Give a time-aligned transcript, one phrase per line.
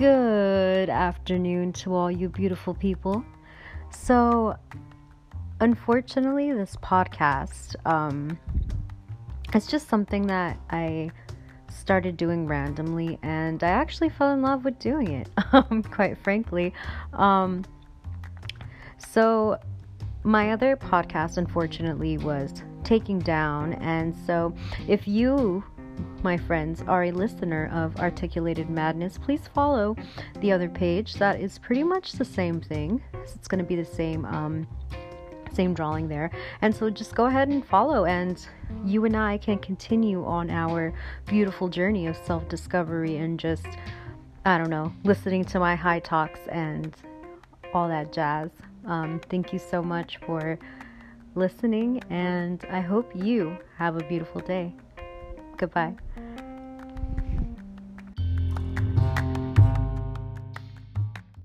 [0.00, 3.22] Good afternoon to all you beautiful people.
[3.90, 4.56] So,
[5.60, 8.38] unfortunately, this podcast, um,
[9.52, 11.10] it's just something that I
[11.68, 16.72] started doing randomly, and I actually fell in love with doing it, um, quite frankly.
[17.12, 17.62] Um,
[18.96, 19.58] so,
[20.22, 24.54] my other podcast, unfortunately, was taking down, and so
[24.88, 25.62] if you
[26.22, 29.96] my friends, are a listener of Articulated Madness, please follow
[30.40, 31.14] the other page.
[31.14, 33.02] That is pretty much the same thing.
[33.14, 34.66] It's going to be the same um,
[35.52, 36.30] same drawing there.
[36.62, 38.44] And so just go ahead and follow, and
[38.84, 40.92] you and I can continue on our
[41.26, 43.66] beautiful journey of self discovery and just,
[44.44, 46.94] I don't know, listening to my high talks and
[47.74, 48.50] all that jazz.
[48.86, 50.58] Um, thank you so much for
[51.34, 54.72] listening, and I hope you have a beautiful day.
[55.60, 55.92] Goodbye.